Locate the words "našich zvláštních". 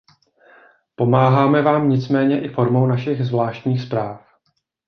2.87-3.81